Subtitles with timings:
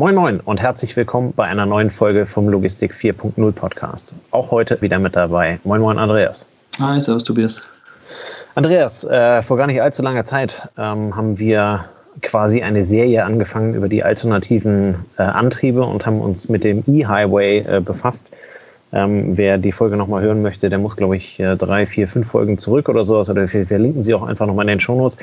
[0.00, 4.14] Moin Moin und herzlich willkommen bei einer neuen Folge vom Logistik 4.0 Podcast.
[4.30, 5.60] Auch heute wieder mit dabei.
[5.62, 6.46] Moin Moin Andreas.
[6.80, 7.60] Hi, servus Tobias.
[8.54, 11.84] Andreas, äh, vor gar nicht allzu langer Zeit ähm, haben wir
[12.22, 17.58] quasi eine Serie angefangen über die alternativen äh, Antriebe und haben uns mit dem E-Highway
[17.58, 18.30] äh, befasst.
[18.94, 22.26] Ähm, wer die Folge nochmal hören möchte, der muss, glaube ich, äh, drei, vier, fünf
[22.26, 23.28] Folgen zurück oder sowas.
[23.28, 25.18] Oder wir verlinken sie auch einfach nochmal in den Shownotes.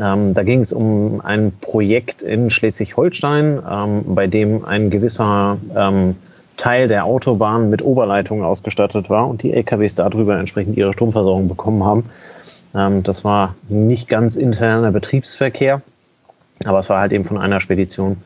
[0.00, 6.14] Ähm, da ging es um ein Projekt in Schleswig-Holstein, ähm, bei dem ein gewisser ähm,
[6.56, 11.84] Teil der Autobahn mit Oberleitungen ausgestattet war und die LKWs darüber entsprechend ihre Stromversorgung bekommen
[11.84, 12.04] haben.
[12.74, 15.82] Ähm, das war nicht ganz interner Betriebsverkehr,
[16.64, 18.18] aber es war halt eben von einer Spedition,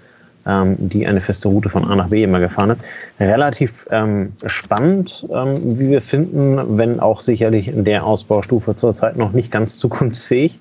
[0.47, 2.83] ähm, die eine feste Route von A nach B immer gefahren ist.
[3.19, 9.51] Relativ ähm, spannend, wie wir finden, wenn auch sicherlich in der Ausbaustufe zurzeit noch nicht
[9.51, 10.59] ganz zukunftsfähig.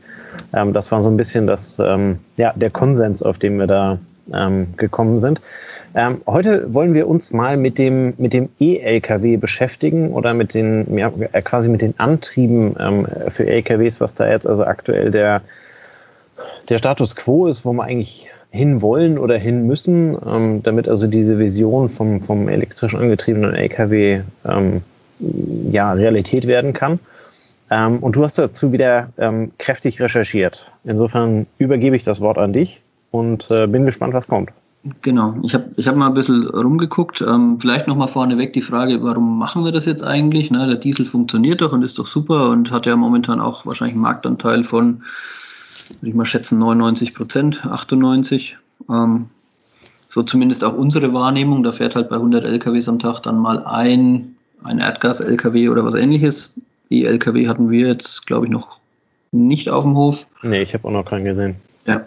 [0.53, 3.97] Ähm, das war so ein bisschen das, ähm, ja, der Konsens, auf den wir da
[4.33, 5.41] ähm, gekommen sind.
[5.93, 10.97] Ähm, heute wollen wir uns mal mit dem, mit dem E-LKW beschäftigen oder mit den,
[10.97, 15.41] ja, äh, quasi mit den Antrieben ähm, für LKWs, was da jetzt also aktuell der,
[16.69, 21.39] der Status quo ist, wo wir eigentlich hinwollen oder hin müssen, ähm, damit also diese
[21.39, 24.81] Vision vom, vom elektrisch angetriebenen LKW ähm,
[25.69, 26.99] ja, Realität werden kann.
[27.71, 30.69] Ähm, und du hast dazu wieder ähm, kräftig recherchiert.
[30.83, 34.51] Insofern übergebe ich das Wort an dich und äh, bin gespannt, was kommt.
[35.01, 37.21] Genau, ich habe ich hab mal ein bisschen rumgeguckt.
[37.21, 40.51] Ähm, vielleicht nochmal vorneweg die Frage, warum machen wir das jetzt eigentlich?
[40.51, 43.95] Ne, der Diesel funktioniert doch und ist doch super und hat ja momentan auch wahrscheinlich
[43.95, 45.03] einen Marktanteil von,
[45.99, 48.57] würde ich mal schätzen, 99 Prozent, 98.
[48.89, 49.27] Ähm,
[50.09, 51.63] so zumindest auch unsere Wahrnehmung.
[51.63, 55.93] Da fährt halt bei 100 LKWs am Tag dann mal ein, ein Erdgas-LKW oder was
[55.93, 56.53] ähnliches.
[56.91, 58.77] E-LKW hatten wir jetzt, glaube ich, noch
[59.31, 60.27] nicht auf dem Hof.
[60.43, 61.55] Nee, ich habe auch noch keinen gesehen.
[61.85, 62.05] Ja,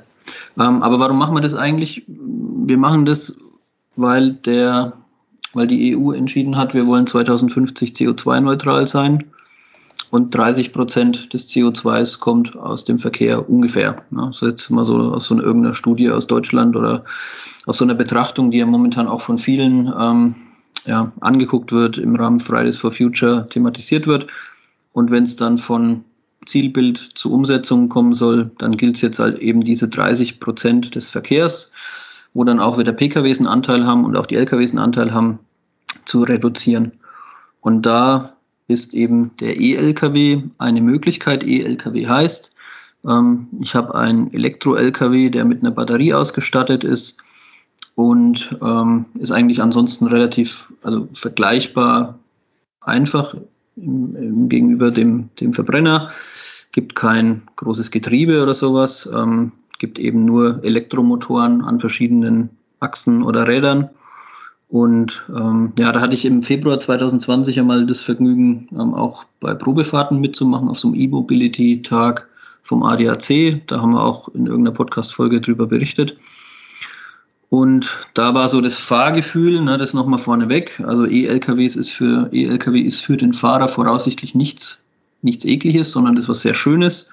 [0.58, 2.02] ähm, aber warum machen wir das eigentlich?
[2.06, 3.34] Wir machen das,
[3.96, 4.92] weil der,
[5.54, 9.24] weil die EU entschieden hat, wir wollen 2050 CO2-neutral sein
[10.10, 13.96] und 30 Prozent des CO2s kommt aus dem Verkehr ungefähr.
[14.10, 17.04] Ja, so jetzt mal so aus so einer irgendeiner Studie aus Deutschland oder
[17.66, 20.34] aus so einer Betrachtung, die ja momentan auch von vielen ähm,
[20.86, 24.26] ja, angeguckt wird, im Rahmen Fridays for Future thematisiert wird.
[24.94, 26.04] Und wenn es dann von
[26.46, 31.08] Zielbild zur Umsetzung kommen soll, dann gilt es jetzt halt eben diese 30 Prozent des
[31.08, 31.72] Verkehrs,
[32.32, 35.40] wo dann auch wieder PKWs einen Anteil haben und auch die LKWs einen Anteil haben,
[36.04, 36.92] zu reduzieren.
[37.60, 38.36] Und da
[38.68, 41.44] ist eben der E-LKW eine Möglichkeit.
[41.44, 42.54] E-LKW heißt,
[43.06, 47.16] ähm, ich habe einen Elektro-LKW, der mit einer Batterie ausgestattet ist
[47.96, 52.18] und ähm, ist eigentlich ansonsten relativ also vergleichbar
[52.80, 53.34] einfach
[53.76, 56.10] im, im, gegenüber dem, dem Verbrenner
[56.72, 63.46] gibt kein großes Getriebe oder sowas, ähm, gibt eben nur Elektromotoren an verschiedenen Achsen oder
[63.46, 63.90] Rädern.
[64.68, 69.54] Und ähm, ja, da hatte ich im Februar 2020 einmal das Vergnügen, ähm, auch bei
[69.54, 72.28] Probefahrten mitzumachen auf so einem E-Mobility-Tag
[72.62, 73.62] vom ADAC.
[73.68, 76.16] Da haben wir auch in irgendeiner Podcast-Folge drüber berichtet.
[77.54, 80.82] Und da war so das Fahrgefühl, ne, das nochmal vorneweg.
[80.84, 84.82] Also E-LKWs ist für E-LKW ist für den Fahrer voraussichtlich nichts
[85.22, 87.10] nichts Ekliges, sondern das ist was sehr Schönes.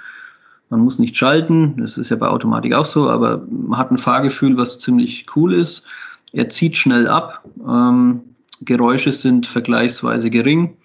[0.71, 3.99] Man muss nicht schalten, das ist ja bei Automatik auch so, aber man hat ein
[3.99, 5.85] Fahrgefühl, was ziemlich cool ist.
[6.33, 8.21] Er zieht schnell ab, ähm,
[8.61, 10.75] Geräusche sind vergleichsweise gering,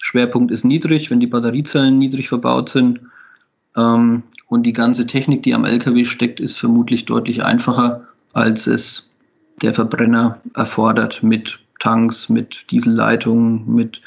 [0.00, 3.00] Schwerpunkt ist niedrig, wenn die Batteriezellen niedrig verbaut sind.
[3.76, 9.16] Ähm, und die ganze Technik, die am LKW steckt, ist vermutlich deutlich einfacher, als es
[9.62, 14.00] der Verbrenner erfordert mit Tanks, mit Dieselleitungen, mit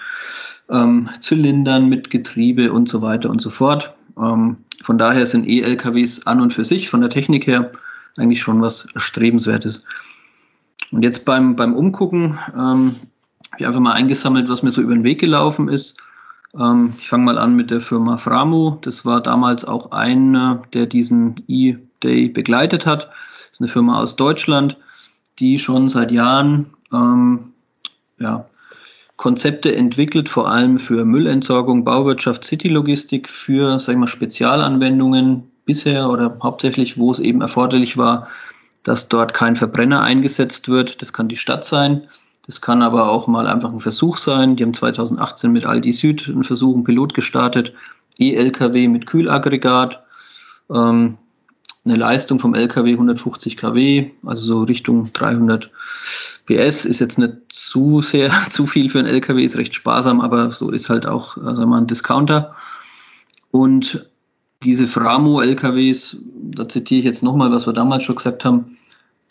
[0.70, 3.94] ähm, Zylindern, mit Getriebe und so weiter und so fort.
[4.18, 7.72] Ähm, von daher sind E-LKWs an und für sich von der Technik her
[8.18, 9.86] eigentlich schon was Erstrebenswertes.
[10.92, 12.96] Und jetzt beim, beim Umgucken ähm,
[13.52, 15.98] habe ich einfach mal eingesammelt, was mir so über den Weg gelaufen ist.
[16.60, 18.78] Ähm, ich fange mal an mit der Firma Framu.
[18.82, 23.10] Das war damals auch einer, der diesen E-Day begleitet hat.
[23.54, 24.76] Ist eine Firma aus Deutschland,
[25.40, 27.54] die schon seit Jahren ähm,
[28.20, 28.46] ja,
[29.16, 36.36] Konzepte entwickelt, vor allem für Müllentsorgung, Bauwirtschaft, Citylogistik, für sag ich mal, Spezialanwendungen bisher oder
[36.42, 38.28] hauptsächlich, wo es eben erforderlich war,
[38.82, 41.02] dass dort kein Verbrenner eingesetzt wird.
[41.02, 42.08] Das kann die Stadt sein.
[42.48, 44.56] Das kann aber auch mal einfach ein Versuch sein.
[44.56, 47.72] Die haben 2018 mit Aldi Süd einen Versuch, einen Pilot gestartet.
[48.18, 50.04] E-LKW mit Kühlaggregat.
[50.74, 51.18] Ähm,
[51.86, 55.70] eine Leistung vom LKW 150 kW, also so Richtung 300
[56.46, 60.52] PS ist jetzt nicht zu sehr, zu viel für ein LKW, ist recht sparsam, aber
[60.52, 62.56] so ist halt auch also mal ein Discounter.
[63.52, 64.06] Und
[64.64, 68.78] diese Framo-LKWs, da zitiere ich jetzt nochmal, was wir damals schon gesagt haben,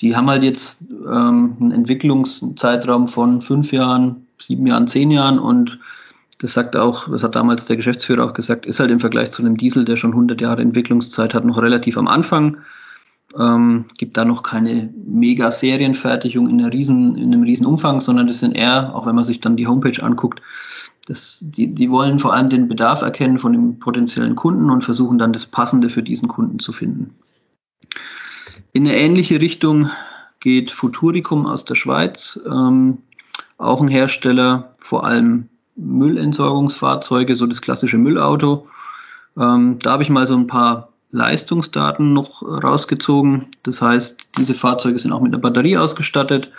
[0.00, 5.78] die haben halt jetzt ähm, einen Entwicklungszeitraum von fünf Jahren, sieben Jahren, zehn Jahren und
[6.42, 9.42] das sagt auch, das hat damals der Geschäftsführer auch gesagt, ist halt im Vergleich zu
[9.42, 12.56] einem Diesel, der schon 100 Jahre Entwicklungszeit hat, noch relativ am Anfang.
[13.38, 18.56] Ähm, gibt da noch keine mega Serienfertigung in, in einem riesen Umfang, sondern das sind
[18.56, 20.42] eher, auch wenn man sich dann die Homepage anguckt,
[21.06, 25.18] das, die, die wollen vor allem den Bedarf erkennen von dem potenziellen Kunden und versuchen
[25.18, 27.14] dann das Passende für diesen Kunden zu finden.
[28.72, 29.90] In eine ähnliche Richtung
[30.40, 32.98] geht Futuricum aus der Schweiz, ähm,
[33.58, 35.48] auch ein Hersteller, vor allem
[35.84, 38.66] Müllentsorgungsfahrzeuge, so das klassische Müllauto.
[39.38, 43.46] Ähm, da habe ich mal so ein paar Leistungsdaten noch rausgezogen.
[43.62, 46.50] Das heißt, diese Fahrzeuge sind auch mit einer Batterie ausgestattet.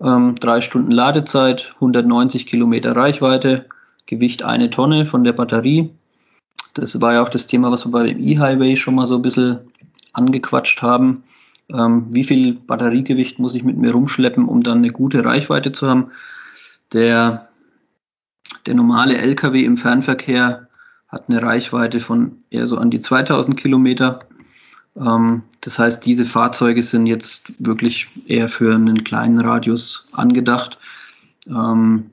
[0.00, 3.66] Ähm, drei Stunden Ladezeit, 190 Kilometer Reichweite,
[4.04, 5.90] Gewicht eine Tonne von der Batterie.
[6.74, 9.22] Das war ja auch das Thema, was wir bei dem E-Highway schon mal so ein
[9.22, 9.60] bisschen
[10.12, 11.24] angequatscht haben.
[11.72, 15.88] Ähm, wie viel Batteriegewicht muss ich mit mir rumschleppen, um dann eine gute Reichweite zu
[15.88, 16.10] haben?
[16.92, 17.45] Der,
[18.66, 20.68] der normale LKW im Fernverkehr
[21.08, 24.20] hat eine Reichweite von eher so an die 2000 Kilometer.
[24.96, 30.78] Ähm, das heißt, diese Fahrzeuge sind jetzt wirklich eher für einen kleinen Radius angedacht.
[31.48, 32.10] Ähm,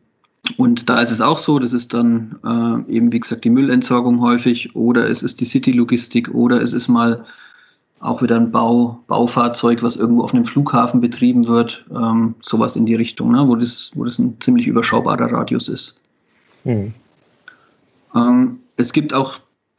[0.57, 4.19] und da ist es auch so, das ist dann äh, eben, wie gesagt, die Müllentsorgung
[4.19, 7.25] häufig oder es ist die City-Logistik oder es ist mal
[8.01, 12.85] auch wieder ein Bau, Baufahrzeug, was irgendwo auf einem Flughafen betrieben wird, ähm, sowas in
[12.85, 16.02] die Richtung, ne, wo, das, wo das ein ziemlich überschaubarer Radius ist.
[16.63, 16.93] Mhm.
[18.15, 19.35] Ähm, es gibt auch,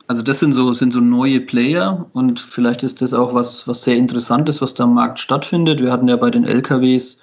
[0.07, 3.83] also das sind so, sind so neue Player und vielleicht ist das auch was, was
[3.83, 5.81] sehr Interessantes, was da am Markt stattfindet.
[5.81, 7.23] Wir hatten ja bei den LKWs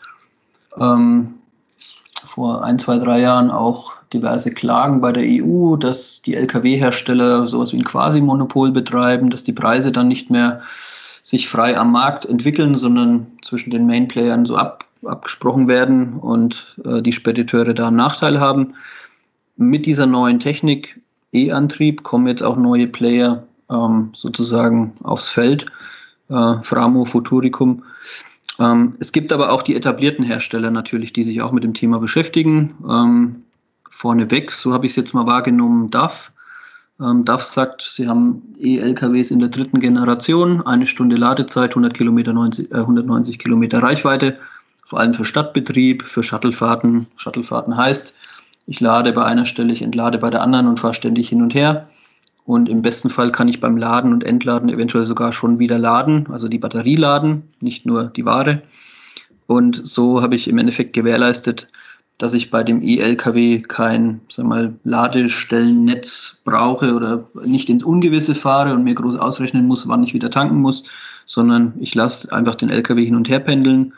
[0.80, 1.36] ähm,
[2.25, 7.72] vor ein, zwei, drei Jahren auch diverse Klagen bei der EU, dass die Lkw-Hersteller sowas
[7.72, 10.62] wie ein Quasi-Monopol betreiben, dass die Preise dann nicht mehr
[11.24, 17.02] sich frei am Markt entwickeln, sondern zwischen den Main-Playern so ab, abgesprochen werden und äh,
[17.02, 18.74] die Spediteure da einen Nachteil haben.
[19.62, 21.00] Mit dieser neuen Technik,
[21.34, 25.68] E-Antrieb, kommen jetzt auch neue Player ähm, sozusagen aufs Feld.
[26.30, 27.84] Äh, Framo, Futuricum.
[28.58, 32.00] Ähm, es gibt aber auch die etablierten Hersteller natürlich, die sich auch mit dem Thema
[32.00, 32.74] beschäftigen.
[32.90, 33.44] Ähm,
[33.88, 36.31] vorneweg, so habe ich es jetzt mal wahrgenommen, DAF.
[37.00, 42.34] Ähm, DAF sagt, sie haben E-LKWs in der dritten Generation, eine Stunde Ladezeit, 100 Kilometer,
[42.34, 44.40] 90, äh, 190 Kilometer Reichweite,
[44.84, 47.06] vor allem für Stadtbetrieb, für Shuttlefahrten.
[47.16, 48.16] Shuttlefahrten heißt,
[48.72, 51.54] ich lade bei einer Stelle, ich entlade bei der anderen und fahre ständig hin und
[51.54, 51.90] her.
[52.46, 56.28] Und im besten Fall kann ich beim Laden und Entladen eventuell sogar schon wieder laden,
[56.32, 58.62] also die Batterie laden, nicht nur die Ware.
[59.46, 61.68] Und so habe ich im Endeffekt gewährleistet,
[62.18, 68.74] dass ich bei dem E-LKW kein sag mal, Ladestellennetz brauche oder nicht ins Ungewisse fahre
[68.74, 70.86] und mir groß ausrechnen muss, wann ich wieder tanken muss,
[71.26, 73.92] sondern ich lasse einfach den LKW hin und her pendeln.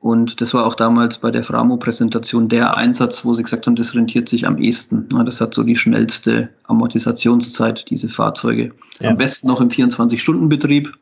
[0.00, 3.94] Und das war auch damals bei der Framo-Präsentation der Einsatz, wo sie gesagt haben, das
[3.94, 5.08] rentiert sich am ehesten.
[5.24, 8.72] Das hat so die schnellste Amortisationszeit, diese Fahrzeuge.
[9.00, 9.10] Ja.
[9.10, 10.92] Am besten noch im 24-Stunden-Betrieb.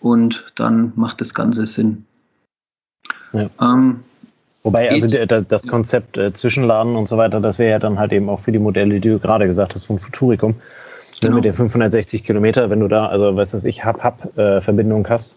[0.00, 2.04] Und dann macht das Ganze Sinn.
[3.32, 3.48] Ja.
[3.60, 4.00] Ähm,
[4.62, 8.28] Wobei, also das Konzept äh, Zwischenladen und so weiter, das wäre ja dann halt eben
[8.28, 10.56] auch für die Modelle, die du gerade gesagt hast, von Futuricum.
[11.20, 11.36] Genau.
[11.36, 15.36] Mit den 560 Kilometer, wenn du da, also weißt du, ich Hub-Hub-Verbindung äh, hast,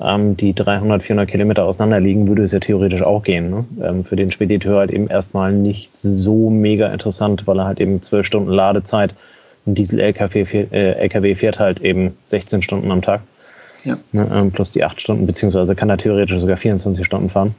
[0.00, 3.50] ähm, die 300, 400 Kilometer auseinander liegen, würde es ja theoretisch auch gehen.
[3.50, 3.64] Ne?
[3.82, 8.02] Ähm, für den Spediteur halt eben erstmal nicht so mega interessant, weil er halt eben
[8.02, 9.14] 12 Stunden Ladezeit,
[9.66, 13.22] ein Diesel-LKW äh, LKW fährt halt eben 16 Stunden am Tag.
[13.84, 13.98] Ja.
[14.12, 17.54] Ne, ähm, plus die 8 Stunden, beziehungsweise kann er theoretisch sogar 24 Stunden fahren.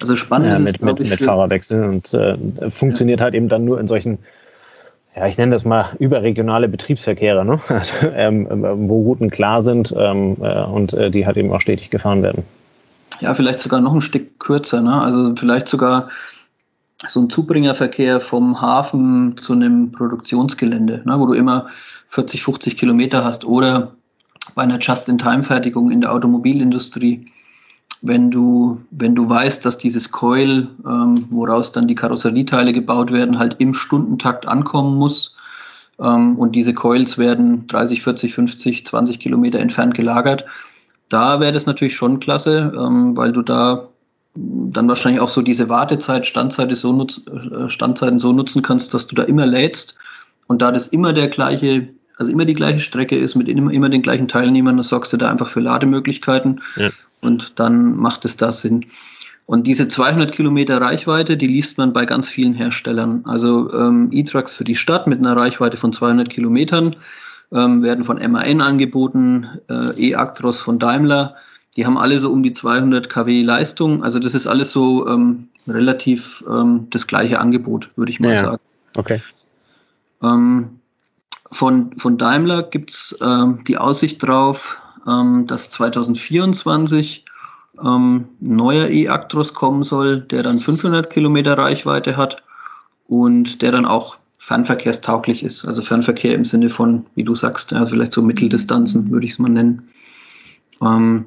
[0.00, 2.36] Also spannend ja, mit, ist es, mit, mit Fahrerwechsel und äh,
[2.70, 3.24] funktioniert ja.
[3.24, 4.18] halt eben dann nur in solchen,
[5.16, 7.60] ja, ich nenne das mal überregionale Betriebsverkehre, ne?
[7.68, 8.48] also, ähm,
[8.88, 12.44] wo Routen klar sind ähm, äh, und äh, die halt eben auch stetig gefahren werden.
[13.20, 15.00] Ja, vielleicht sogar noch ein Stück kürzer, ne?
[15.00, 16.08] also vielleicht sogar
[17.06, 21.20] so ein Zubringerverkehr vom Hafen zu einem Produktionsgelände, ne?
[21.20, 21.68] wo du immer
[22.08, 23.92] 40, 50 Kilometer hast oder
[24.54, 27.30] bei einer Just-in-Time-Fertigung in der Automobilindustrie
[28.06, 33.38] wenn du, wenn du weißt, dass dieses Coil, ähm, woraus dann die Karosserieteile gebaut werden,
[33.38, 35.34] halt im Stundentakt ankommen muss.
[35.98, 40.44] Ähm, und diese Coils werden 30, 40, 50, 20 Kilometer entfernt gelagert.
[41.08, 43.88] Da wäre das natürlich schon klasse, ähm, weil du da
[44.34, 49.14] dann wahrscheinlich auch so diese Wartezeit, Standzeit so äh, Standzeiten so nutzen kannst, dass du
[49.14, 49.96] da immer lädst.
[50.46, 53.88] Und da das immer der gleiche also immer die gleiche Strecke ist mit immer, immer
[53.88, 56.90] den gleichen Teilnehmern, dann sorgst du da einfach für Lademöglichkeiten ja.
[57.22, 58.86] und dann macht es da Sinn.
[59.46, 63.22] Und diese 200 Kilometer Reichweite, die liest man bei ganz vielen Herstellern.
[63.26, 66.96] Also ähm, E-Trucks für die Stadt mit einer Reichweite von 200 Kilometern
[67.52, 71.36] ähm, werden von MAN angeboten, äh, E-Actros von Daimler.
[71.76, 74.02] die haben alle so um die 200 kW Leistung.
[74.02, 78.38] Also das ist alles so ähm, relativ ähm, das gleiche Angebot, würde ich mal ja,
[78.38, 78.62] sagen.
[78.96, 79.20] Okay.
[81.50, 87.24] Von, von Daimler gibt es ähm, die Aussicht drauf, ähm, dass 2024
[87.84, 92.42] ähm, neuer E-Actros kommen soll, der dann 500 Kilometer Reichweite hat
[93.08, 95.64] und der dann auch fernverkehrstauglich ist.
[95.64, 99.38] Also Fernverkehr im Sinne von, wie du sagst, ja, vielleicht so Mitteldistanzen, würde ich es
[99.38, 99.88] mal nennen.
[100.82, 101.26] Ähm,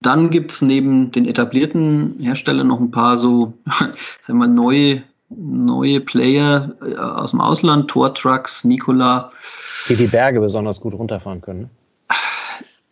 [0.00, 3.54] dann gibt es neben den etablierten Herstellern noch ein paar so
[4.22, 9.30] sagen wir, neue, neue Player äh, aus dem Ausland, Tor Trucks, Nikola.
[9.88, 11.60] Die die Berge besonders gut runterfahren können.
[11.60, 11.70] Ne?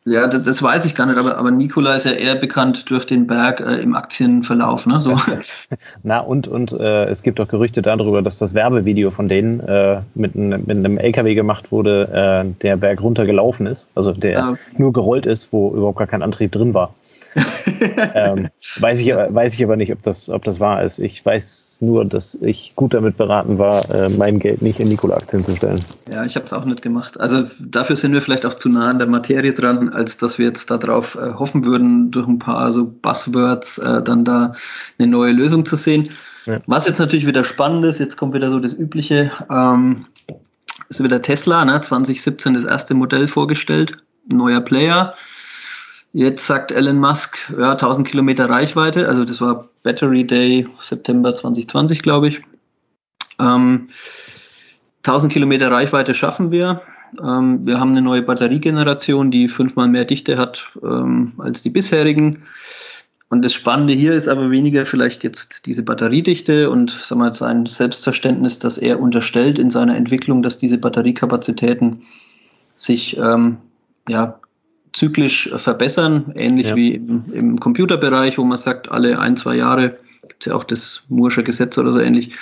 [0.09, 3.07] Ja, das, das, weiß ich gar nicht, aber, aber Nikola ist ja eher bekannt durch
[3.07, 4.87] den Berg äh, im Aktienverlauf.
[4.87, 5.01] Ne?
[5.01, 5.15] So.
[6.05, 10.01] Na und, und äh, es gibt auch Gerüchte darüber, dass das Werbevideo von denen äh,
[10.15, 12.09] mit, mit, einem LKW gemacht wurde,
[12.47, 14.55] äh, der Berg runtergelaufen ist, also der ja.
[14.79, 16.95] nur gerollt ist, wo überhaupt gar kein Antrieb drin war
[18.15, 20.99] ähm, weiß, ich, weiß ich aber nicht, ob das, ob das wahr ist.
[20.99, 25.45] Ich weiß nur, dass ich gut damit beraten war, äh, mein Geld nicht in Nikola-Aktien
[25.45, 25.81] zu stellen.
[26.13, 27.21] Ja, ich habe es auch nicht gemacht.
[27.21, 30.47] Also dafür sind wir vielleicht auch zu nah an der Materie dran, als dass wir
[30.47, 34.53] jetzt darauf äh, hoffen würden, durch ein paar so Buzzwords äh, dann da
[34.99, 36.11] eine neue Lösung zu sehen.
[36.47, 36.61] Ja.
[36.67, 40.07] Was jetzt natürlich wieder spannend ist, jetzt kommt wieder so das Übliche, ähm,
[40.89, 41.81] ist wieder Tesla, ne?
[41.81, 43.97] 2017 das erste Modell vorgestellt,
[44.33, 45.15] neuer Player.
[46.17, 52.01] Jetzt sagt Elon Musk, ja, 1000 Kilometer Reichweite, also das war Battery Day September 2020,
[52.01, 52.41] glaube ich.
[53.39, 53.89] Ähm,
[55.03, 56.81] 1000 Kilometer Reichweite schaffen wir.
[57.23, 62.45] Ähm, wir haben eine neue Batteriegeneration, die fünfmal mehr Dichte hat ähm, als die bisherigen.
[63.29, 67.67] Und das Spannende hier ist aber weniger vielleicht jetzt diese Batteriedichte und sagen wir, sein
[67.67, 72.05] Selbstverständnis, dass er unterstellt in seiner Entwicklung, dass diese Batteriekapazitäten
[72.75, 73.59] sich ähm,
[74.09, 74.41] ja,
[74.97, 76.77] zyklisch verbessern, ähnlich ja.
[76.77, 80.65] wie im, im, Computerbereich, wo man sagt, alle ein, zwei Jahre gibt es ja auch
[80.65, 82.33] das Moore'sche Gesetz oder so ähnlich,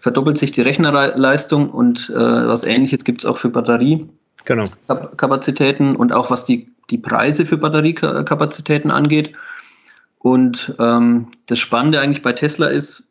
[0.00, 6.00] verdoppelt sich die Rechnerleistung und äh, was ähnliches gibt es auch für Batteriekapazitäten genau.
[6.00, 9.32] und auch was die, die Preise für Batteriekapazitäten angeht.
[10.18, 13.08] Und ähm, das Spannende eigentlich bei Tesla ist,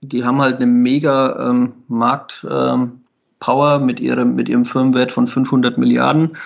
[0.00, 5.76] die haben halt eine mega ähm, Marktpower ähm, mit, ihrem, mit ihrem Firmenwert von 500
[5.76, 6.38] Milliarden.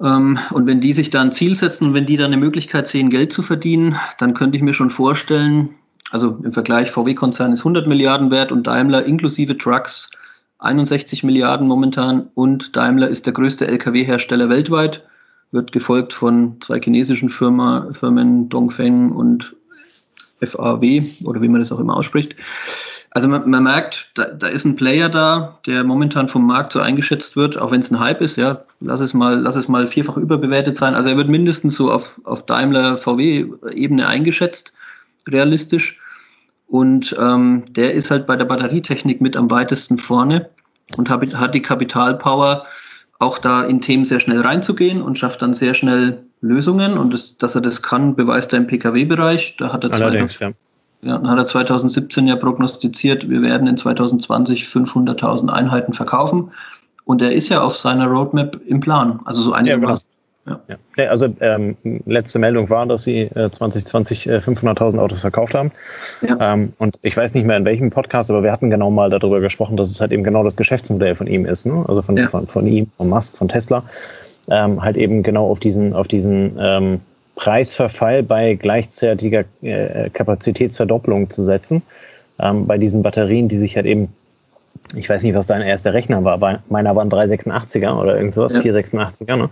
[0.00, 2.86] Ähm, und wenn die sich da ein Ziel setzen und wenn die da eine Möglichkeit
[2.86, 5.70] sehen, Geld zu verdienen, dann könnte ich mir schon vorstellen,
[6.10, 10.10] also im Vergleich VW-Konzern ist 100 Milliarden wert und Daimler inklusive Trucks
[10.58, 15.02] 61 Milliarden momentan und Daimler ist der größte Lkw-Hersteller weltweit,
[15.52, 19.54] wird gefolgt von zwei chinesischen Firma, Firmen Dongfeng und
[20.42, 22.36] FAW oder wie man das auch immer ausspricht.
[23.10, 26.80] Also man, man merkt, da, da, ist ein Player da, der momentan vom Markt so
[26.80, 29.86] eingeschätzt wird, auch wenn es ein Hype ist, ja, lass es mal, lass es mal
[29.86, 30.94] vierfach überbewertet sein.
[30.94, 34.72] Also er wird mindestens so auf, auf Daimler VW-Ebene eingeschätzt,
[35.28, 35.98] realistisch.
[36.68, 40.50] Und ähm, der ist halt bei der Batterietechnik mit am weitesten vorne
[40.98, 42.66] und hat, hat die Kapitalpower,
[43.18, 46.98] auch da in Themen sehr schnell reinzugehen und schafft dann sehr schnell Lösungen.
[46.98, 49.56] Und das, dass er das kann, beweist er im Pkw-Bereich.
[49.58, 50.52] Da hat er Allerdings, zwei, ja.
[51.02, 56.50] Ja, dann hat er 2017 ja prognostiziert, wir werden in 2020 500.000 Einheiten verkaufen.
[57.04, 59.20] Und er ist ja auf seiner Roadmap im Plan.
[59.24, 60.10] Also so einigermaßen.
[60.46, 60.78] Ja, genau.
[60.96, 61.04] ja.
[61.04, 61.10] ja.
[61.10, 65.70] also ähm, letzte Meldung war, dass sie äh, 2020 äh, 500.000 Autos verkauft haben.
[66.22, 66.54] Ja.
[66.54, 69.40] Ähm, und ich weiß nicht mehr in welchem Podcast, aber wir hatten genau mal darüber
[69.40, 71.84] gesprochen, dass es halt eben genau das Geschäftsmodell von ihm ist, ne?
[71.86, 73.84] also von, von, von ihm, von Musk, von Tesla,
[74.48, 77.00] ähm, halt eben genau auf diesen, auf diesen ähm,
[77.36, 81.82] Preisverfall bei gleichzeitiger äh, Kapazitätsverdopplung zu setzen.
[82.38, 84.08] Ähm, bei diesen Batterien, die sich halt eben,
[84.94, 88.54] ich weiß nicht, was dein erster Rechner war, aber meiner waren 386er oder irgend sowas,
[88.54, 88.60] ja.
[88.60, 89.50] 486er, ne?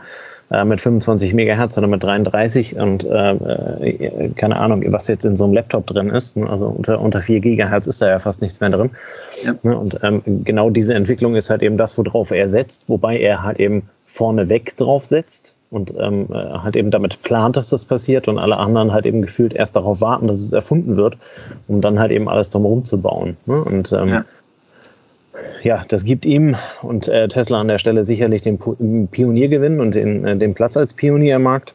[0.50, 5.36] Äh, mit 25 Megahertz oder mit 33 und äh, äh, keine Ahnung, was jetzt in
[5.36, 6.36] so einem Laptop drin ist.
[6.36, 6.48] Ne?
[6.48, 8.90] Also unter, unter 4 Gigahertz ist da ja fast nichts mehr drin.
[9.42, 9.54] Ja.
[9.62, 9.76] Ne?
[9.76, 13.58] Und ähm, genau diese Entwicklung ist halt eben das, worauf er setzt, wobei er halt
[13.58, 18.38] eben vorneweg drauf setzt und ähm, äh, halt eben damit plant, dass das passiert und
[18.38, 21.16] alle anderen halt eben gefühlt erst darauf warten, dass es erfunden wird,
[21.66, 23.36] um dann halt eben alles drumherum zu bauen.
[23.46, 23.62] Ne?
[23.62, 24.24] Und ähm, ja.
[25.62, 25.84] ja.
[25.88, 28.58] das gibt ihm und äh, Tesla an der Stelle sicherlich den
[29.10, 31.74] Pioniergewinn und den, äh, den Platz als Pionier im Markt.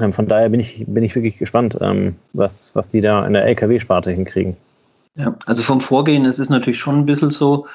[0.00, 3.32] Ähm, von daher bin ich, bin ich wirklich gespannt, ähm, was, was die da in
[3.32, 4.56] der LKW-Sparte hinkriegen.
[5.14, 7.68] Ja, also vom Vorgehen, es ist natürlich schon ein bisschen so,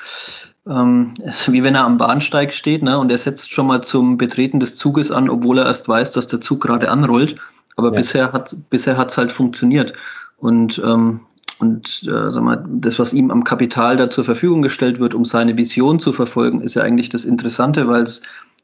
[0.67, 1.13] ähm,
[1.47, 4.75] wie wenn er am Bahnsteig steht ne, und er setzt schon mal zum Betreten des
[4.75, 7.37] Zuges an, obwohl er erst weiß, dass der Zug gerade anrollt.
[7.75, 7.95] Aber ja.
[7.95, 9.93] bisher hat bisher hat's halt funktioniert.
[10.37, 11.21] Und, ähm,
[11.59, 15.25] und äh, sag mal, das, was ihm am Kapital da zur Verfügung gestellt wird, um
[15.25, 18.21] seine Vision zu verfolgen, ist ja eigentlich das Interessante, weil es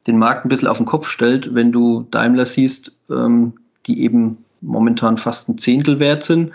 [0.07, 3.53] den Markt ein bisschen auf den Kopf stellt, wenn du Daimler siehst, ähm,
[3.87, 6.51] die eben momentan fast ein Zehntel wert sind.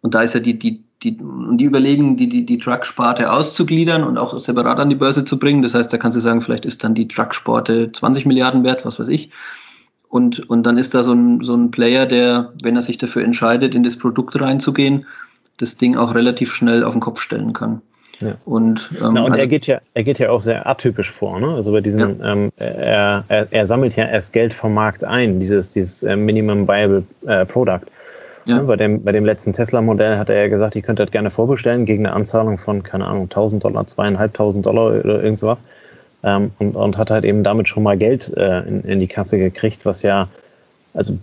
[0.00, 4.18] Und da ist ja die, die, die, die überlegen, die, die, die Truck-Sparte auszugliedern und
[4.18, 5.62] auch separat an die Börse zu bringen.
[5.62, 8.98] Das heißt, da kannst du sagen, vielleicht ist dann die Truck-Sparte 20 Milliarden wert, was
[8.98, 9.30] weiß ich.
[10.08, 13.22] Und, und dann ist da so ein, so ein Player, der, wenn er sich dafür
[13.22, 15.06] entscheidet, in das Produkt reinzugehen,
[15.58, 17.82] das Ding auch relativ schnell auf den Kopf stellen kann.
[18.20, 18.34] Ja.
[18.44, 21.38] Und, ähm, Na, und also, er, geht ja, er geht ja auch sehr atypisch vor.
[21.38, 21.54] Ne?
[21.54, 22.32] Also bei diesen, ja.
[22.32, 26.66] ähm, er, er, er, sammelt ja erst Geld vom Markt ein, dieses, dieses äh, Minimum
[26.66, 27.82] Viable äh, Product.
[28.48, 28.58] Ja.
[28.58, 28.64] Ne?
[28.64, 31.84] Bei, dem, bei dem letzten Tesla-Modell hat er ja gesagt, ich könnte das gerne vorbestellen
[31.84, 35.64] gegen eine Anzahlung von, keine Ahnung, 1000 Dollar, zweieinhalbtausend Dollar oder irgend sowas.
[36.22, 39.38] Ähm, und, und hat halt eben damit schon mal Geld äh, in, in die Kasse
[39.38, 40.28] gekriegt, was ja
[40.98, 41.16] also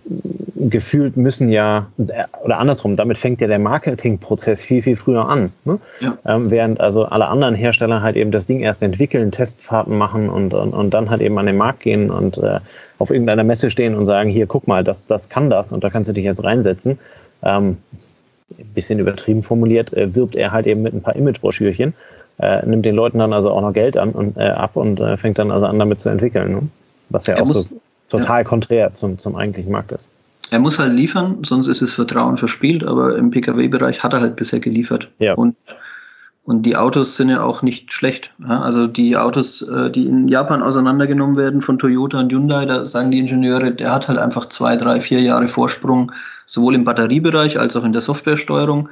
[0.55, 5.51] gefühlt müssen ja, oder andersrum, damit fängt ja der Marketingprozess viel, viel früher an.
[5.65, 5.79] Ne?
[5.99, 6.17] Ja.
[6.25, 10.53] Ähm, während also alle anderen Hersteller halt eben das Ding erst entwickeln, Testfahrten machen und,
[10.53, 12.59] und, und dann halt eben an den Markt gehen und äh,
[12.99, 15.89] auf irgendeiner Messe stehen und sagen, hier, guck mal, das, das kann das und da
[15.89, 16.97] kannst du dich jetzt reinsetzen.
[17.43, 17.77] Ähm,
[18.57, 21.93] ein bisschen übertrieben formuliert, äh, wirbt er halt eben mit ein paar Imagebroschürchen,
[22.39, 25.17] äh, nimmt den Leuten dann also auch noch Geld an und, äh, ab und äh,
[25.17, 26.51] fängt dann also an, damit zu entwickeln.
[26.53, 26.61] Ne?
[27.09, 27.75] Was ja er auch so
[28.09, 28.43] total ja.
[28.43, 30.09] konträr zum, zum eigentlichen Markt ist.
[30.51, 34.35] Er muss halt liefern, sonst ist das Vertrauen verspielt, aber im Pkw-Bereich hat er halt
[34.35, 35.09] bisher geliefert.
[35.17, 35.33] Ja.
[35.33, 35.55] Und,
[36.43, 38.29] und die Autos sind ja auch nicht schlecht.
[38.47, 43.09] Also die Autos, äh, die in Japan auseinandergenommen werden von Toyota und Hyundai, da sagen
[43.09, 46.11] die Ingenieure, der hat halt einfach zwei, drei, vier Jahre Vorsprung,
[46.45, 48.89] sowohl im Batteriebereich als auch in der Softwaresteuerung.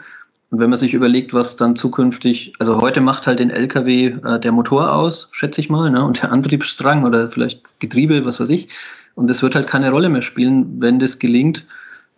[0.49, 4.39] Und wenn man sich überlegt, was dann zukünftig, also heute macht halt den LKW äh,
[4.39, 8.49] der Motor aus, schätze ich mal, ne, und der Antriebsstrang oder vielleicht Getriebe, was weiß
[8.49, 8.69] ich.
[9.15, 11.65] Und es wird halt keine Rolle mehr spielen, wenn das gelingt,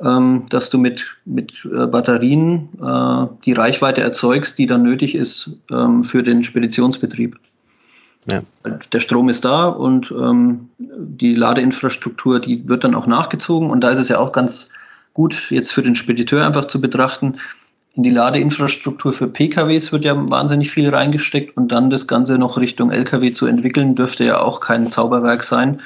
[0.01, 5.57] ähm, dass du mit, mit äh, Batterien äh, die Reichweite erzeugst, die dann nötig ist
[5.71, 7.37] ähm, für den Speditionsbetrieb.
[8.29, 8.41] Ja.
[8.91, 13.69] Der Strom ist da und ähm, die Ladeinfrastruktur, die wird dann auch nachgezogen.
[13.69, 14.71] Und da ist es ja auch ganz
[15.13, 17.37] gut, jetzt für den Spediteur einfach zu betrachten.
[17.93, 22.57] In die Ladeinfrastruktur für PKWs wird ja wahnsinnig viel reingesteckt und dann das Ganze noch
[22.57, 25.79] Richtung LKW zu entwickeln, dürfte ja auch kein Zauberwerk sein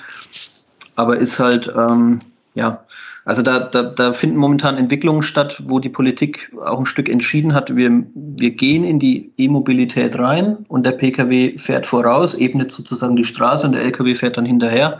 [0.99, 2.19] aber ist halt, ähm,
[2.55, 2.83] ja,
[3.23, 7.53] also da, da, da finden momentan Entwicklungen statt, wo die Politik auch ein Stück entschieden
[7.53, 13.15] hat, wir, wir gehen in die E-Mobilität rein und der Pkw fährt voraus, ebnet sozusagen
[13.15, 14.99] die Straße und der Lkw fährt dann hinterher.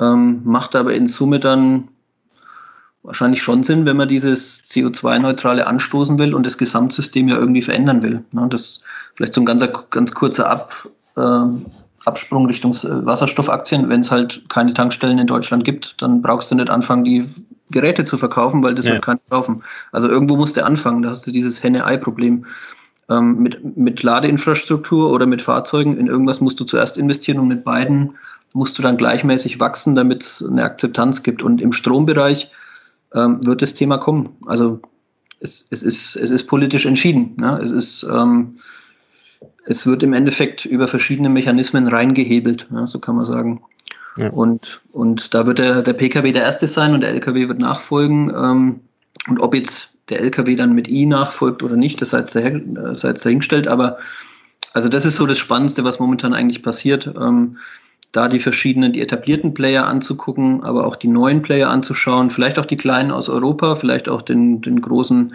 [0.00, 1.88] Ähm, macht aber in Summe dann
[3.02, 8.02] wahrscheinlich schon Sinn, wenn man dieses CO2-neutrale anstoßen will und das Gesamtsystem ja irgendwie verändern
[8.02, 8.24] will.
[8.32, 8.82] Ne, das
[9.16, 11.77] vielleicht so ein ganz, ganz kurzer Ab, äh,
[12.08, 13.88] Absprung Richtung äh, Wasserstoffaktien.
[13.88, 17.28] Wenn es halt keine Tankstellen in Deutschland gibt, dann brauchst du nicht anfangen, die
[17.70, 18.94] Geräte zu verkaufen, weil das ja.
[18.94, 19.62] wird keiner kaufen.
[19.92, 21.02] Also irgendwo musst du anfangen.
[21.02, 22.46] Da hast du dieses Henne-Ei-Problem.
[23.10, 27.64] Ähm, mit, mit Ladeinfrastruktur oder mit Fahrzeugen, in irgendwas musst du zuerst investieren und mit
[27.64, 28.16] beiden
[28.52, 31.42] musst du dann gleichmäßig wachsen, damit es eine Akzeptanz gibt.
[31.42, 32.50] Und im Strombereich
[33.14, 34.36] ähm, wird das Thema kommen.
[34.46, 34.80] Also
[35.40, 37.34] es, es, ist, es ist politisch entschieden.
[37.36, 37.58] Ne?
[37.62, 38.58] Es ist ähm,
[39.68, 43.60] es wird im Endeffekt über verschiedene Mechanismen reingehebelt, ja, so kann man sagen.
[44.16, 44.30] Ja.
[44.30, 48.30] Und, und da wird der, der Pkw der erste sein und der Lkw wird nachfolgen.
[48.34, 48.80] Ähm,
[49.28, 52.60] und ob jetzt der Lkw dann mit I nachfolgt oder nicht, das sei jetzt, daher,
[52.94, 53.68] sei jetzt dahingestellt.
[53.68, 53.98] Aber
[54.72, 57.06] also das ist so das Spannendste, was momentan eigentlich passiert.
[57.06, 57.58] Ähm,
[58.12, 62.64] da die verschiedenen, die etablierten Player anzugucken, aber auch die neuen Player anzuschauen, vielleicht auch
[62.64, 65.34] die kleinen aus Europa, vielleicht auch den, den großen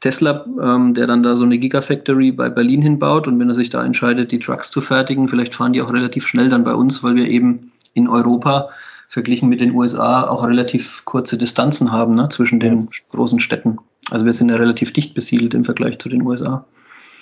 [0.00, 3.70] Tesla, ähm, der dann da so eine Gigafactory bei Berlin hinbaut und wenn er sich
[3.70, 7.02] da entscheidet, die Trucks zu fertigen, vielleicht fahren die auch relativ schnell dann bei uns,
[7.02, 8.68] weil wir eben in Europa
[9.08, 13.78] verglichen mit den USA auch relativ kurze Distanzen haben ne, zwischen den großen Städten.
[14.10, 16.64] Also wir sind ja relativ dicht besiedelt im Vergleich zu den USA.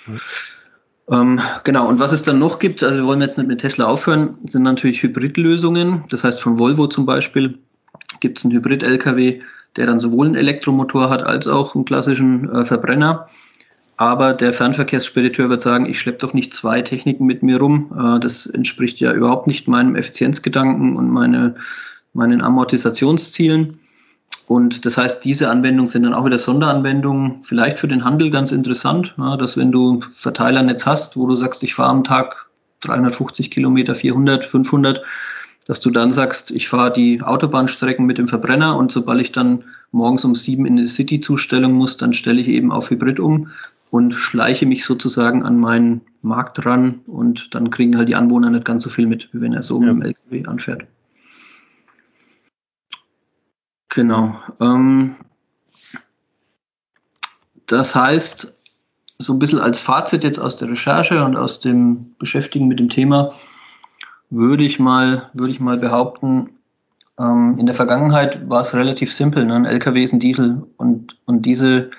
[0.05, 0.19] Mhm.
[1.11, 3.85] Ähm, genau, und was es dann noch gibt, also wir wollen jetzt nicht mit Tesla
[3.85, 6.03] aufhören, sind natürlich Hybridlösungen.
[6.09, 7.57] Das heißt, von Volvo zum Beispiel
[8.19, 9.41] gibt es einen Hybrid-LKW,
[9.75, 13.27] der dann sowohl einen Elektromotor hat als auch einen klassischen äh, Verbrenner.
[13.97, 17.91] Aber der Fernverkehrsspediteur wird sagen, ich schleppe doch nicht zwei Techniken mit mir rum.
[17.97, 21.55] Äh, das entspricht ja überhaupt nicht meinem Effizienzgedanken und meine,
[22.13, 23.79] meinen Amortisationszielen.
[24.49, 28.51] Und das heißt, diese Anwendungen sind dann auch wieder Sonderanwendungen, vielleicht für den Handel ganz
[28.51, 32.47] interessant, ja, dass wenn du Verteilernetz hast, wo du sagst, ich fahre am Tag
[32.79, 35.03] 350 Kilometer, 400, 500,
[35.67, 39.65] dass du dann sagst, ich fahre die Autobahnstrecken mit dem Verbrenner und sobald ich dann
[39.91, 43.51] morgens um sieben in die City-Zustellung muss, dann stelle ich eben auf Hybrid um
[43.91, 48.65] und schleiche mich sozusagen an meinen Markt ran und dann kriegen halt die Anwohner nicht
[48.65, 49.93] ganz so viel mit, wie wenn er so ja.
[49.93, 50.87] mit dem LKW anfährt.
[53.99, 54.33] Genau.
[54.61, 55.17] Ähm,
[57.67, 58.53] das heißt,
[59.17, 62.87] so ein bisschen als Fazit jetzt aus der Recherche und aus dem Beschäftigen mit dem
[62.87, 63.33] Thema,
[64.29, 66.51] würde ich mal, würde ich mal behaupten,
[67.19, 69.43] ähm, in der Vergangenheit war es relativ simpel.
[69.43, 69.55] Ne?
[69.55, 71.89] Ein LKW ist ein Diesel und, und diese,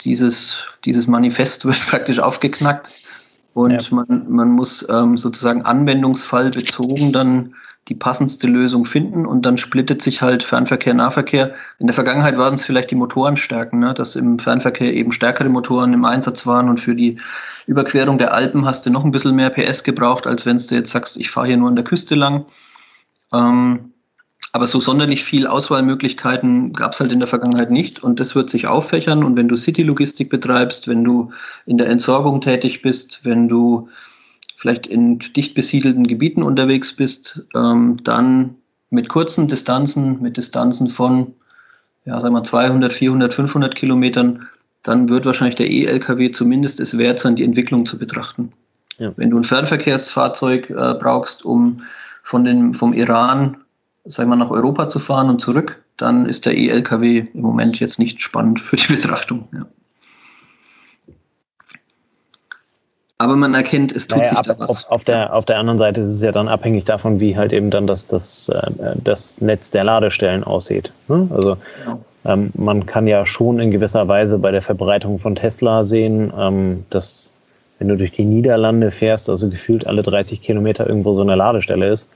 [0.00, 2.88] dieses, dieses Manifest wird praktisch aufgeknackt
[3.54, 3.94] und ja.
[3.94, 7.54] man, man muss ähm, sozusagen anwendungsfallbezogen dann
[7.88, 11.54] die passendste Lösung finden und dann splittet sich halt Fernverkehr, Nahverkehr.
[11.78, 13.92] In der Vergangenheit waren es vielleicht die Motorenstärken, ne?
[13.92, 17.18] dass im Fernverkehr eben stärkere Motoren im Einsatz waren und für die
[17.66, 20.92] Überquerung der Alpen hast du noch ein bisschen mehr PS gebraucht, als wenn du jetzt
[20.92, 22.46] sagst, ich fahre hier nur an der Küste lang.
[23.32, 23.92] Ähm,
[24.52, 28.50] aber so sonderlich viel Auswahlmöglichkeiten gab es halt in der Vergangenheit nicht und das wird
[28.50, 29.24] sich auffächern.
[29.24, 31.32] Und wenn du City-Logistik betreibst, wenn du
[31.64, 33.88] in der Entsorgung tätig bist, wenn du
[34.62, 38.54] vielleicht in dicht besiedelten Gebieten unterwegs bist, ähm, dann
[38.90, 41.34] mit kurzen Distanzen, mit Distanzen von,
[42.04, 44.46] ja, sagen wir 200, 400, 500 Kilometern,
[44.84, 48.52] dann wird wahrscheinlich der E-LKW zumindest es wert sein, die Entwicklung zu betrachten.
[48.98, 49.12] Ja.
[49.16, 51.82] Wenn du ein Fernverkehrsfahrzeug äh, brauchst, um
[52.22, 53.56] von den, vom Iran
[54.04, 57.98] sag mal, nach Europa zu fahren und zurück, dann ist der E-LKW im Moment jetzt
[57.98, 59.48] nicht spannend für die Betrachtung.
[59.52, 59.66] Ja.
[63.22, 64.86] Aber man erkennt, es tut naja, sich ab, da was.
[64.86, 67.52] Auf, auf, der, auf der anderen Seite ist es ja dann abhängig davon, wie halt
[67.52, 70.90] eben dann das, das, äh, das Netz der Ladestellen aussieht.
[71.06, 71.28] Ne?
[71.30, 72.00] Also genau.
[72.24, 76.84] ähm, man kann ja schon in gewisser Weise bei der Verbreitung von Tesla sehen, ähm,
[76.90, 77.30] dass
[77.78, 81.90] wenn du durch die Niederlande fährst, also gefühlt alle 30 Kilometer irgendwo so eine Ladestelle
[81.90, 82.08] ist.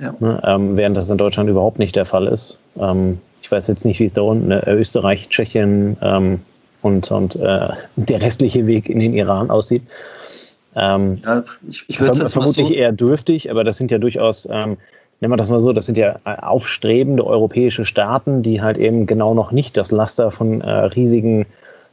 [0.00, 0.12] Ja.
[0.18, 2.58] Ne, ähm, während das in Deutschland überhaupt nicht der Fall ist.
[2.80, 6.40] Ähm, ich weiß jetzt nicht, wie es da unten, äh, Österreich, Tschechien ähm,
[6.82, 9.82] und, und äh, der restliche Weg in den Iran aussieht.
[10.74, 14.76] Ähm, ja, ich, ich verm vermutlich so eher dürftig, aber das sind ja durchaus, ähm,
[15.20, 19.06] nennen wir das mal so, das sind ja äh, aufstrebende europäische Staaten, die halt eben
[19.06, 21.46] genau noch nicht das Laster von äh, riesigen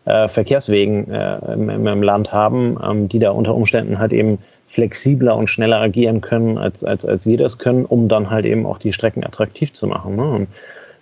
[0.06, 5.36] äh, Verkehrswegen äh, im, im, Land haben, ähm, die da unter Umständen halt eben flexibler
[5.36, 8.78] und schneller agieren können, als, als, als wir das können, um dann halt eben auch
[8.78, 10.16] die Strecken attraktiv zu machen.
[10.16, 10.24] Ne?
[10.24, 10.48] Und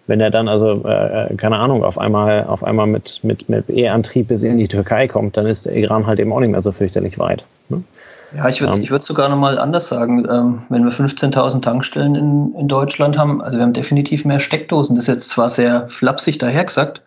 [0.07, 4.27] wenn er dann also, äh, keine Ahnung, auf einmal, auf einmal mit, mit, mit E-Antrieb
[4.27, 6.71] bis in die Türkei kommt, dann ist der Iran halt eben auch nicht mehr so
[6.71, 7.45] fürchterlich weit.
[7.69, 7.83] Ne?
[8.35, 10.27] Ja, ich würde ähm, würd sogar noch mal anders sagen.
[10.29, 14.95] Ähm, wenn wir 15.000 Tankstellen in, in Deutschland haben, also wir haben definitiv mehr Steckdosen.
[14.95, 17.01] Das ist jetzt zwar sehr flapsig dahergesagt,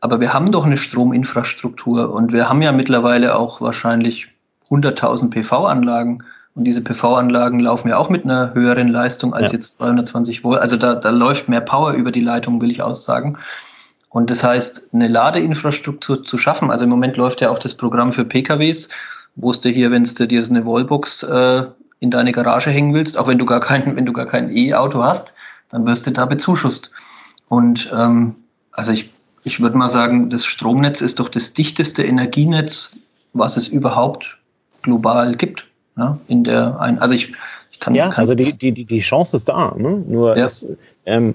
[0.00, 4.28] aber wir haben doch eine Strominfrastruktur und wir haben ja mittlerweile auch wahrscheinlich
[4.70, 6.22] 100.000 PV-Anlagen.
[6.56, 9.58] Und diese PV-Anlagen laufen ja auch mit einer höheren Leistung als ja.
[9.58, 10.58] jetzt 220 Volt.
[10.58, 13.36] Also da, da läuft mehr Power über die Leitung, will ich aussagen.
[14.08, 16.70] Und das heißt, eine Ladeinfrastruktur zu schaffen.
[16.70, 18.88] Also im Moment läuft ja auch das Programm für PKWs,
[19.34, 21.66] wo du hier, wenn du dir eine Wallbox äh,
[22.00, 25.02] in deine Garage hängen willst, auch wenn du gar kein, wenn du gar kein E-Auto
[25.02, 25.34] hast,
[25.68, 26.90] dann wirst du da bezuschusst.
[27.48, 28.34] Und ähm,
[28.72, 32.98] also ich, ich würde mal sagen, das Stromnetz ist doch das dichteste Energienetz,
[33.34, 34.38] was es überhaupt
[34.80, 35.66] global gibt.
[35.96, 36.18] Ne?
[36.28, 37.32] In der ein, also ich,
[37.72, 39.74] ich kann ja, also die, die, die Chance ist da.
[39.76, 40.02] Ne?
[40.06, 40.44] Nur ja.
[40.44, 40.66] es,
[41.06, 41.34] ähm,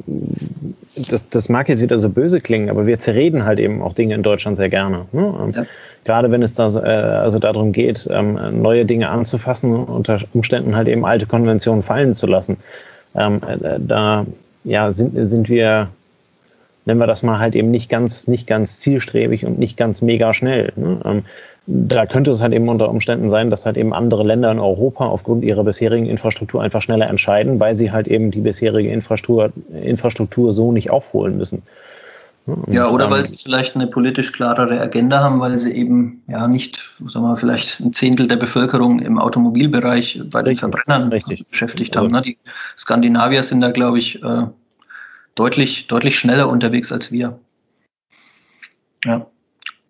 [1.09, 4.15] das, das mag jetzt wieder so böse klingen, aber wir zerreden halt eben auch Dinge
[4.15, 5.05] in Deutschland sehr gerne.
[5.11, 5.33] Ne?
[5.41, 5.65] Ähm, ja.
[6.03, 10.75] Gerade wenn es da äh, also darum geht, ähm, neue Dinge anzufassen und unter Umständen
[10.75, 12.57] halt eben alte Konventionen fallen zu lassen.
[13.15, 14.25] Ähm, äh, da
[14.63, 15.89] ja, sind, sind wir,
[16.85, 20.33] nennen wir das mal halt eben nicht ganz, nicht ganz zielstrebig und nicht ganz mega
[20.33, 20.73] schnell.
[20.75, 21.23] Ne?
[21.71, 24.59] Ähm, da könnte es halt eben unter Umständen sein, dass halt eben andere Länder in
[24.59, 29.51] Europa aufgrund ihrer bisherigen Infrastruktur einfach schneller entscheiden, weil sie halt eben die bisherige Infrastruktur,
[29.81, 31.63] Infrastruktur so nicht aufholen müssen.
[32.67, 36.81] Ja, oder weil sie vielleicht eine politisch klarere Agenda haben, weil sie eben ja nicht,
[37.05, 41.45] sagen wir vielleicht ein Zehntel der Bevölkerung im Automobilbereich bei den Verbrennern richtig.
[41.47, 42.13] beschäftigt haben.
[42.15, 42.37] Also, die
[42.77, 44.47] Skandinavier sind da, glaube ich, äh,
[45.35, 47.37] deutlich, deutlich schneller unterwegs als wir.
[49.05, 49.27] Ja.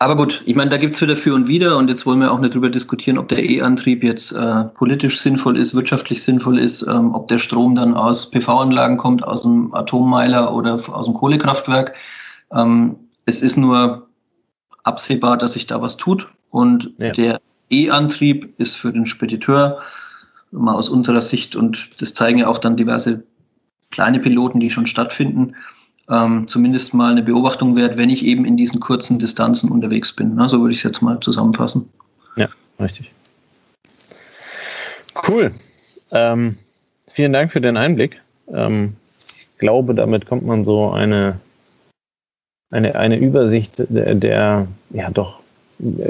[0.01, 2.31] Aber gut, ich meine, da gibt es wieder für und wider und jetzt wollen wir
[2.31, 6.81] auch nicht darüber diskutieren, ob der E-Antrieb jetzt äh, politisch sinnvoll ist, wirtschaftlich sinnvoll ist,
[6.87, 11.93] ähm, ob der Strom dann aus PV-Anlagen kommt, aus dem Atommeiler oder aus dem Kohlekraftwerk.
[12.51, 14.07] Ähm, es ist nur
[14.81, 17.11] absehbar, dass sich da was tut und ja.
[17.11, 19.83] der E-Antrieb ist für den Spediteur
[20.49, 23.23] mal aus unserer Sicht und das zeigen ja auch dann diverse
[23.91, 25.53] kleine Piloten, die schon stattfinden,
[26.11, 30.35] ähm, zumindest mal eine Beobachtung wert, wenn ich eben in diesen kurzen Distanzen unterwegs bin.
[30.35, 30.47] Ne?
[30.49, 31.89] So würde ich es jetzt mal zusammenfassen.
[32.35, 33.11] Ja, richtig.
[35.27, 35.51] Cool.
[36.11, 36.57] Ähm,
[37.09, 38.21] vielen Dank für den Einblick.
[38.53, 38.95] Ähm,
[39.27, 41.39] ich glaube, damit kommt man so eine,
[42.71, 45.40] eine, eine Übersicht der, der ja doch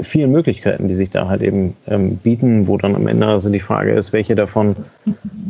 [0.02, 3.60] vielen Möglichkeiten, die sich da halt eben ähm, bieten, wo dann am Ende also die
[3.60, 4.76] Frage ist, welche davon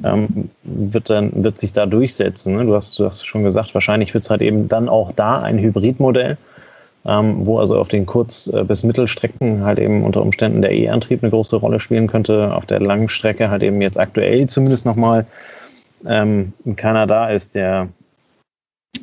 [0.04, 2.56] ähm, wird dann wird sich da durchsetzen.
[2.56, 2.64] Ne?
[2.64, 5.58] Du hast du hast schon gesagt, wahrscheinlich wird es halt eben dann auch da ein
[5.58, 6.37] Hybridmodell,
[7.04, 11.22] ähm, wo also auf den Kurz- äh, bis Mittelstrecken halt eben unter Umständen der E-Antrieb
[11.22, 12.54] eine große Rolle spielen könnte.
[12.54, 15.26] Auf der langen Strecke halt eben jetzt aktuell zumindest nochmal
[16.06, 17.88] ähm, keiner da ist, der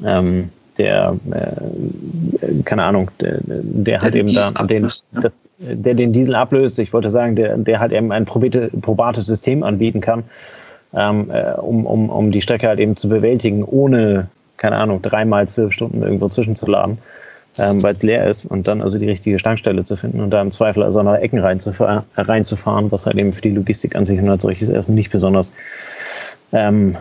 [0.06, 0.50] ähm,
[0.80, 6.80] der, äh, keine Ahnung, der, der halt eben da, den, das, der den Diesel ablöst.
[6.80, 10.24] Ich wollte sagen, der, der halt eben ein probate, probates System anbieten kann,
[10.94, 15.48] ähm, äh, um, um, um die Strecke halt eben zu bewältigen, ohne, keine Ahnung, dreimal
[15.48, 16.98] zwölf Stunden irgendwo zwischenzuladen,
[17.58, 20.42] ähm, weil es leer ist und dann also die richtige Stankstelle zu finden und da
[20.42, 24.20] im Zweifel also nach Ecken reinzufahren, reinzufahren, was halt eben für die Logistik an sich
[24.20, 25.52] und als solches erstmal nicht besonders
[26.54, 26.96] ähm,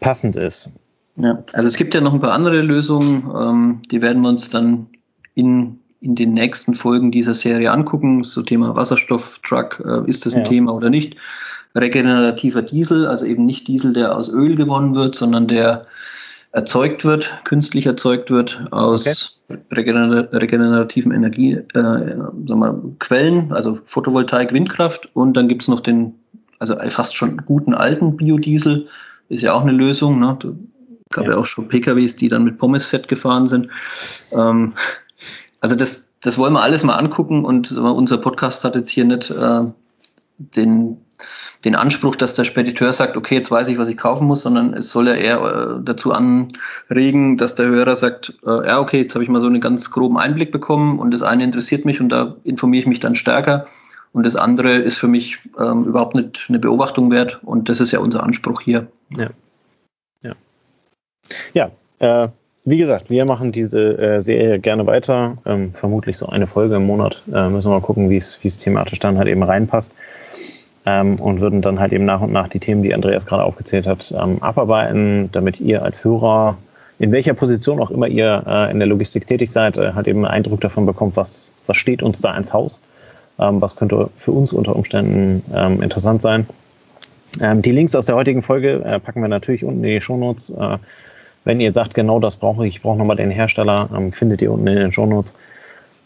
[0.00, 0.70] passend ist.
[1.16, 4.48] Ja, also es gibt ja noch ein paar andere Lösungen, ähm, die werden wir uns
[4.48, 4.86] dann
[5.34, 8.24] in, in den nächsten Folgen dieser Serie angucken.
[8.24, 10.48] So Thema Wasserstofftruck, äh, ist das ein ja.
[10.48, 11.16] Thema oder nicht?
[11.74, 15.86] Regenerativer Diesel, also eben nicht Diesel, der aus Öl gewonnen wird, sondern der
[16.52, 19.58] erzeugt wird, künstlich erzeugt wird aus okay.
[19.72, 26.14] regener regenerativen Energiequellen, äh, also Photovoltaik, Windkraft und dann gibt es noch den,
[26.58, 28.86] also fast schon guten alten Biodiesel,
[29.30, 30.20] ist ja auch eine Lösung.
[30.20, 30.36] Ne?
[31.12, 31.32] Gab ja.
[31.32, 33.68] ja auch schon PKWs, die dann mit Pommesfett gefahren sind.
[34.32, 34.74] Ähm,
[35.60, 39.30] also das, das wollen wir alles mal angucken und unser Podcast hat jetzt hier nicht
[39.30, 39.62] äh,
[40.38, 40.96] den,
[41.64, 44.74] den Anspruch, dass der Spediteur sagt, okay, jetzt weiß ich, was ich kaufen muss, sondern
[44.74, 49.14] es soll ja eher äh, dazu anregen, dass der Hörer sagt, äh, ja, okay, jetzt
[49.14, 52.08] habe ich mal so einen ganz groben Einblick bekommen und das eine interessiert mich und
[52.08, 53.66] da informiere ich mich dann stärker.
[54.12, 57.40] Und das andere ist für mich ähm, überhaupt nicht eine Beobachtung wert.
[57.44, 58.86] Und das ist ja unser Anspruch hier.
[59.16, 59.30] Ja.
[61.54, 62.28] Ja, äh,
[62.64, 65.36] wie gesagt, wir machen diese äh, Serie gerne weiter.
[65.46, 67.22] Ähm, vermutlich so eine Folge im Monat.
[67.32, 69.94] Äh, müssen wir mal gucken, wie es thematisch dann halt eben reinpasst.
[70.84, 73.86] Ähm, und würden dann halt eben nach und nach die Themen, die Andreas gerade aufgezählt
[73.86, 76.56] hat, ähm, abarbeiten, damit ihr als Hörer,
[76.98, 80.24] in welcher Position auch immer ihr äh, in der Logistik tätig seid, äh, halt eben
[80.24, 82.80] einen Eindruck davon bekommt, was, was steht uns da ins Haus.
[83.38, 86.46] Ähm, was könnte für uns unter Umständen ähm, interessant sein.
[87.40, 90.50] Ähm, die Links aus der heutigen Folge äh, packen wir natürlich unten in die Shownotes.
[90.50, 90.78] Äh,
[91.44, 94.52] wenn ihr sagt, genau das brauche ich, ich brauche nochmal den Hersteller, ähm, findet ihr
[94.52, 95.34] unten in den Show Notes.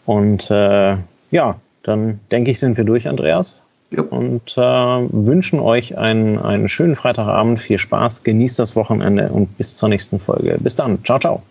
[0.05, 0.97] Und äh,
[1.31, 3.63] ja, dann denke ich, sind wir durch, Andreas.
[3.91, 4.01] Ja.
[4.01, 9.77] Und äh, wünschen euch einen, einen schönen Freitagabend, viel Spaß, genießt das Wochenende und bis
[9.77, 10.57] zur nächsten Folge.
[10.59, 11.03] Bis dann.
[11.05, 11.43] Ciao, ciao.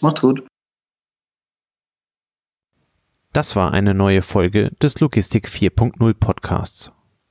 [0.00, 0.44] Macht's gut.
[3.32, 6.92] Das war eine neue Folge des Logistik 4.0 Podcasts.